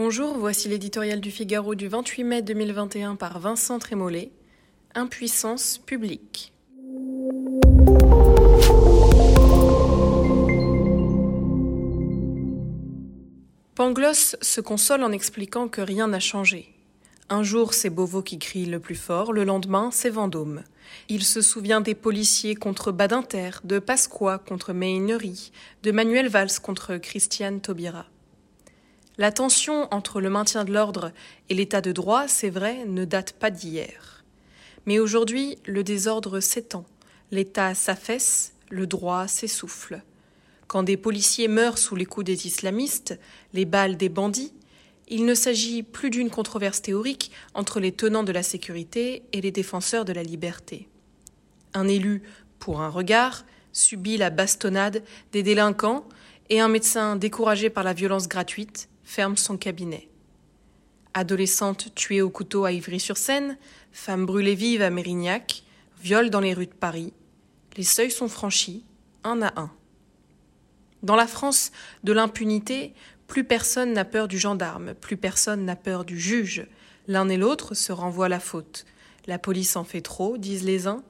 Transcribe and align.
Bonjour, 0.00 0.38
voici 0.38 0.68
l'éditorial 0.68 1.20
du 1.20 1.32
Figaro 1.32 1.74
du 1.74 1.88
28 1.88 2.22
mai 2.22 2.40
2021 2.40 3.16
par 3.16 3.40
Vincent 3.40 3.80
Trémollet. 3.80 4.30
Impuissance 4.94 5.78
publique. 5.78 6.52
Pangloss 13.74 14.36
se 14.40 14.60
console 14.60 15.02
en 15.02 15.10
expliquant 15.10 15.66
que 15.66 15.80
rien 15.80 16.06
n'a 16.06 16.20
changé. 16.20 16.72
Un 17.28 17.42
jour, 17.42 17.74
c'est 17.74 17.90
Beauvau 17.90 18.22
qui 18.22 18.38
crie 18.38 18.66
le 18.66 18.78
plus 18.78 18.94
fort, 18.94 19.32
le 19.32 19.42
lendemain, 19.42 19.90
c'est 19.90 20.10
Vendôme. 20.10 20.62
Il 21.08 21.24
se 21.24 21.40
souvient 21.40 21.80
des 21.80 21.96
policiers 21.96 22.54
contre 22.54 22.92
Badinter, 22.92 23.50
de 23.64 23.80
Pasqua 23.80 24.38
contre 24.38 24.72
Meinery, 24.72 25.50
de 25.82 25.90
Manuel 25.90 26.28
Valls 26.28 26.60
contre 26.62 26.98
Christiane 26.98 27.60
Taubira. 27.60 28.06
La 29.20 29.32
tension 29.32 29.92
entre 29.92 30.20
le 30.20 30.30
maintien 30.30 30.64
de 30.64 30.72
l'ordre 30.72 31.10
et 31.48 31.54
l'état 31.54 31.80
de 31.80 31.90
droit, 31.90 32.28
c'est 32.28 32.50
vrai, 32.50 32.84
ne 32.86 33.04
date 33.04 33.32
pas 33.32 33.50
d'hier. 33.50 34.22
Mais 34.86 35.00
aujourd'hui, 35.00 35.58
le 35.66 35.82
désordre 35.82 36.38
s'étend, 36.38 36.86
l'état 37.32 37.74
s'affaisse, 37.74 38.52
le 38.70 38.86
droit 38.86 39.26
s'essouffle. 39.26 40.02
Quand 40.68 40.84
des 40.84 40.96
policiers 40.96 41.48
meurent 41.48 41.78
sous 41.78 41.96
les 41.96 42.06
coups 42.06 42.26
des 42.26 42.46
islamistes, 42.46 43.18
les 43.54 43.64
balles 43.64 43.96
des 43.96 44.08
bandits, 44.08 44.52
il 45.08 45.24
ne 45.24 45.34
s'agit 45.34 45.82
plus 45.82 46.10
d'une 46.10 46.30
controverse 46.30 46.80
théorique 46.80 47.32
entre 47.54 47.80
les 47.80 47.90
tenants 47.90 48.22
de 48.22 48.30
la 48.30 48.44
sécurité 48.44 49.24
et 49.32 49.40
les 49.40 49.50
défenseurs 49.50 50.04
de 50.04 50.12
la 50.12 50.22
liberté. 50.22 50.86
Un 51.74 51.88
élu, 51.88 52.22
pour 52.60 52.82
un 52.82 52.88
regard, 52.88 53.44
subit 53.72 54.16
la 54.16 54.30
bastonnade 54.30 55.02
des 55.32 55.42
délinquants 55.42 56.06
et 56.50 56.60
un 56.60 56.68
médecin 56.68 57.16
découragé 57.16 57.68
par 57.68 57.82
la 57.82 57.94
violence 57.94 58.28
gratuite 58.28 58.88
ferme 59.08 59.38
son 59.38 59.56
cabinet. 59.56 60.06
Adolescente 61.14 61.94
tuée 61.94 62.20
au 62.20 62.28
couteau 62.28 62.66
à 62.66 62.72
Ivry-sur-Seine, 62.72 63.56
femme 63.90 64.26
brûlée 64.26 64.54
vive 64.54 64.82
à 64.82 64.90
Mérignac, 64.90 65.64
viol 65.98 66.28
dans 66.28 66.40
les 66.40 66.52
rues 66.52 66.66
de 66.66 66.74
Paris, 66.74 67.14
les 67.78 67.84
seuils 67.84 68.10
sont 68.10 68.28
franchis, 68.28 68.84
un 69.24 69.40
à 69.40 69.58
un. 69.58 69.72
Dans 71.02 71.16
la 71.16 71.26
France 71.26 71.72
de 72.04 72.12
l'impunité, 72.12 72.92
plus 73.28 73.44
personne 73.44 73.94
n'a 73.94 74.04
peur 74.04 74.28
du 74.28 74.38
gendarme, 74.38 74.92
plus 74.92 75.16
personne 75.16 75.64
n'a 75.64 75.74
peur 75.74 76.04
du 76.04 76.20
juge. 76.20 76.66
L'un 77.06 77.30
et 77.30 77.38
l'autre 77.38 77.72
se 77.72 77.92
renvoient 77.92 78.28
la 78.28 78.40
faute. 78.40 78.84
La 79.26 79.38
police 79.38 79.74
en 79.76 79.84
fait 79.84 80.02
trop, 80.02 80.36
disent 80.36 80.64
les 80.64 80.86
uns. 80.86 81.02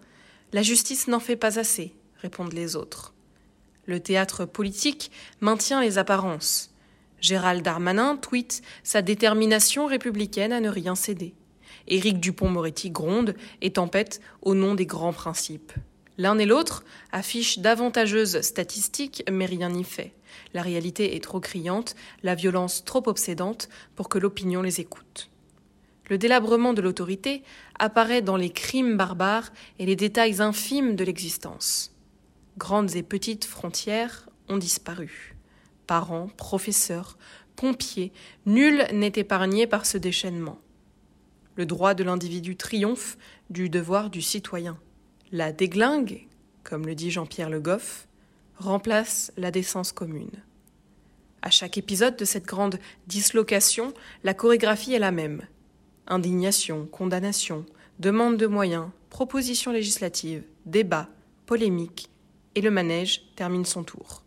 La 0.52 0.62
justice 0.62 1.08
n'en 1.08 1.20
fait 1.20 1.36
pas 1.36 1.58
assez, 1.58 1.92
répondent 2.22 2.52
les 2.52 2.76
autres. 2.76 3.12
Le 3.86 3.98
théâtre 3.98 4.44
politique 4.44 5.10
maintient 5.40 5.80
les 5.80 5.98
apparences. 5.98 6.70
Gérald 7.20 7.62
Darmanin 7.64 8.16
tweet 8.16 8.62
sa 8.82 9.02
détermination 9.02 9.86
républicaine 9.86 10.52
à 10.52 10.60
ne 10.60 10.68
rien 10.68 10.94
céder. 10.94 11.34
Éric 11.88 12.20
Dupont-Moretti 12.20 12.90
gronde 12.90 13.34
et 13.60 13.72
tempête 13.72 14.20
au 14.42 14.54
nom 14.54 14.74
des 14.74 14.86
grands 14.86 15.12
principes. 15.12 15.72
L'un 16.18 16.38
et 16.38 16.46
l'autre 16.46 16.84
affichent 17.12 17.60
d'avantageuses 17.60 18.40
statistiques, 18.40 19.22
mais 19.30 19.46
rien 19.46 19.70
n'y 19.70 19.84
fait. 19.84 20.12
La 20.52 20.62
réalité 20.62 21.14
est 21.14 21.22
trop 21.22 21.40
criante, 21.40 21.94
la 22.22 22.34
violence 22.34 22.84
trop 22.84 23.02
obsédante 23.06 23.68
pour 23.94 24.08
que 24.08 24.18
l'opinion 24.18 24.62
les 24.62 24.80
écoute. 24.80 25.30
Le 26.08 26.18
délabrement 26.18 26.72
de 26.72 26.82
l'autorité 26.82 27.42
apparaît 27.78 28.22
dans 28.22 28.36
les 28.36 28.50
crimes 28.50 28.96
barbares 28.96 29.52
et 29.78 29.86
les 29.86 29.96
détails 29.96 30.40
infimes 30.40 30.96
de 30.96 31.04
l'existence. 31.04 31.94
Grandes 32.56 32.96
et 32.96 33.02
petites 33.02 33.44
frontières 33.44 34.28
ont 34.48 34.56
disparu. 34.56 35.37
Parents, 35.88 36.28
professeurs, 36.36 37.16
pompiers, 37.56 38.12
nul 38.44 38.86
n'est 38.92 39.14
épargné 39.16 39.66
par 39.66 39.86
ce 39.86 39.96
déchaînement. 39.96 40.58
Le 41.56 41.64
droit 41.64 41.94
de 41.94 42.04
l'individu 42.04 42.56
triomphe 42.56 43.16
du 43.48 43.70
devoir 43.70 44.10
du 44.10 44.20
citoyen. 44.20 44.78
La 45.32 45.50
déglingue, 45.50 46.28
comme 46.62 46.86
le 46.86 46.94
dit 46.94 47.10
Jean-Pierre 47.10 47.48
Le 47.48 47.60
Goff, 47.60 48.06
remplace 48.58 49.32
la 49.38 49.50
décence 49.50 49.92
commune. 49.92 50.42
À 51.40 51.48
chaque 51.48 51.78
épisode 51.78 52.18
de 52.18 52.26
cette 52.26 52.44
grande 52.44 52.78
dislocation, 53.06 53.94
la 54.24 54.34
chorégraphie 54.34 54.92
est 54.92 54.98
la 54.98 55.10
même. 55.10 55.40
Indignation, 56.06 56.84
condamnation, 56.84 57.64
demande 57.98 58.36
de 58.36 58.46
moyens, 58.46 58.90
propositions 59.08 59.72
législatives, 59.72 60.44
débat, 60.66 61.08
polémique, 61.46 62.10
et 62.54 62.60
le 62.60 62.70
manège 62.70 63.22
termine 63.36 63.64
son 63.64 63.84
tour. 63.84 64.22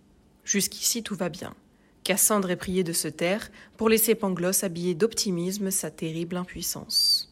Jusqu'ici 0.52 1.02
tout 1.02 1.16
va 1.16 1.30
bien. 1.30 1.56
Cassandre 2.04 2.52
est 2.52 2.58
priée 2.58 2.84
de 2.84 2.92
se 2.92 3.08
taire 3.08 3.50
pour 3.78 3.88
laisser 3.88 4.16
Pangloss 4.16 4.66
habiller 4.66 4.96
d'optimisme 4.96 5.72
sa 5.72 5.90
terrible 5.90 6.36
impuissance. 6.36 7.31